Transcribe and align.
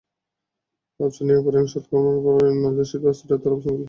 হাবশার 0.99 1.25
ন্যায়পরায়ন 1.27 1.67
ও 1.67 1.71
সৎকর্মপরায়ন 1.73 2.55
বাদশা 2.55 2.97
নাজ্জাশীর 2.97 3.09
আশ্রয়ে 3.09 3.39
তারা 3.41 3.53
অবস্থান 3.53 3.65
করলেন। 3.65 3.79